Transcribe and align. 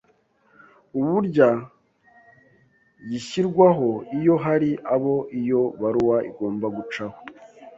uburya 0.99 1.49
Gishyirwaho 3.09 3.89
iyo 4.17 4.35
hari 4.43 4.69
abo 4.95 5.15
iyo 5.39 5.61
baruwa 5.81 6.17
igomba 6.29 6.65
gucaho 6.75 7.17